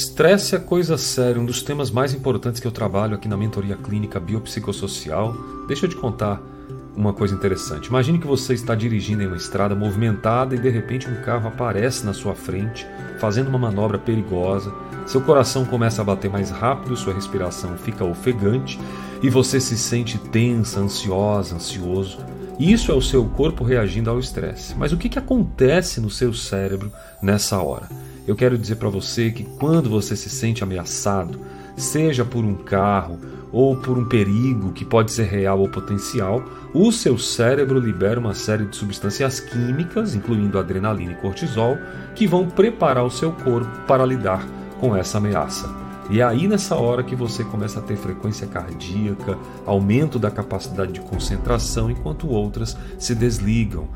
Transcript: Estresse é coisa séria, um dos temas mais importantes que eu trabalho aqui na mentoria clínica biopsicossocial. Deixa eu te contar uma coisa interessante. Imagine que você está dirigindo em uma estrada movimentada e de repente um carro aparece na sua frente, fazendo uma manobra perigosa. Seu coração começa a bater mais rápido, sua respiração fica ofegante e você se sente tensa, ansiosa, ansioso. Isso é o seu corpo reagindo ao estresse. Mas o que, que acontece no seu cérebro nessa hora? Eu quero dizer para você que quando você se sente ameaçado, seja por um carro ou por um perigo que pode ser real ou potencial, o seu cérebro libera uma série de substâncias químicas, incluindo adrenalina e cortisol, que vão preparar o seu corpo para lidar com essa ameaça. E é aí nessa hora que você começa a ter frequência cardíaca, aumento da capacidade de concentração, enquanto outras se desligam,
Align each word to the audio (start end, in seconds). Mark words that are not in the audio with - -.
Estresse 0.00 0.56
é 0.56 0.58
coisa 0.58 0.96
séria, 0.96 1.38
um 1.38 1.44
dos 1.44 1.62
temas 1.62 1.90
mais 1.90 2.14
importantes 2.14 2.58
que 2.58 2.66
eu 2.66 2.72
trabalho 2.72 3.14
aqui 3.14 3.28
na 3.28 3.36
mentoria 3.36 3.76
clínica 3.76 4.18
biopsicossocial. 4.18 5.36
Deixa 5.68 5.84
eu 5.84 5.90
te 5.90 5.96
contar 5.96 6.40
uma 6.96 7.12
coisa 7.12 7.34
interessante. 7.34 7.88
Imagine 7.88 8.18
que 8.18 8.26
você 8.26 8.54
está 8.54 8.74
dirigindo 8.74 9.22
em 9.22 9.26
uma 9.26 9.36
estrada 9.36 9.74
movimentada 9.74 10.54
e 10.54 10.58
de 10.58 10.70
repente 10.70 11.06
um 11.06 11.20
carro 11.20 11.48
aparece 11.48 12.06
na 12.06 12.14
sua 12.14 12.34
frente, 12.34 12.86
fazendo 13.18 13.48
uma 13.48 13.58
manobra 13.58 13.98
perigosa. 13.98 14.72
Seu 15.06 15.20
coração 15.20 15.66
começa 15.66 16.00
a 16.00 16.04
bater 16.04 16.30
mais 16.30 16.50
rápido, 16.50 16.96
sua 16.96 17.12
respiração 17.12 17.76
fica 17.76 18.02
ofegante 18.02 18.80
e 19.22 19.28
você 19.28 19.60
se 19.60 19.76
sente 19.76 20.16
tensa, 20.16 20.80
ansiosa, 20.80 21.56
ansioso. 21.56 22.16
Isso 22.60 22.92
é 22.92 22.94
o 22.94 23.00
seu 23.00 23.24
corpo 23.24 23.64
reagindo 23.64 24.10
ao 24.10 24.18
estresse. 24.18 24.74
Mas 24.76 24.92
o 24.92 24.98
que, 24.98 25.08
que 25.08 25.18
acontece 25.18 25.98
no 25.98 26.10
seu 26.10 26.34
cérebro 26.34 26.92
nessa 27.22 27.58
hora? 27.58 27.88
Eu 28.28 28.36
quero 28.36 28.58
dizer 28.58 28.76
para 28.76 28.90
você 28.90 29.30
que 29.30 29.44
quando 29.44 29.88
você 29.88 30.14
se 30.14 30.28
sente 30.28 30.62
ameaçado, 30.62 31.40
seja 31.74 32.22
por 32.22 32.44
um 32.44 32.54
carro 32.54 33.18
ou 33.50 33.74
por 33.78 33.96
um 33.96 34.04
perigo 34.04 34.72
que 34.72 34.84
pode 34.84 35.10
ser 35.10 35.24
real 35.24 35.58
ou 35.58 35.70
potencial, 35.70 36.44
o 36.74 36.92
seu 36.92 37.16
cérebro 37.16 37.80
libera 37.80 38.20
uma 38.20 38.34
série 38.34 38.66
de 38.66 38.76
substâncias 38.76 39.40
químicas, 39.40 40.14
incluindo 40.14 40.58
adrenalina 40.58 41.12
e 41.12 41.16
cortisol, 41.16 41.78
que 42.14 42.26
vão 42.26 42.46
preparar 42.46 43.06
o 43.06 43.10
seu 43.10 43.32
corpo 43.32 43.70
para 43.86 44.04
lidar 44.04 44.46
com 44.78 44.94
essa 44.94 45.16
ameaça. 45.16 45.89
E 46.10 46.20
é 46.20 46.24
aí 46.24 46.48
nessa 46.48 46.74
hora 46.74 47.04
que 47.04 47.14
você 47.14 47.44
começa 47.44 47.78
a 47.78 47.82
ter 47.82 47.96
frequência 47.96 48.44
cardíaca, 48.44 49.38
aumento 49.64 50.18
da 50.18 50.28
capacidade 50.28 50.92
de 50.92 51.00
concentração, 51.00 51.88
enquanto 51.88 52.28
outras 52.28 52.76
se 52.98 53.14
desligam, 53.14 53.86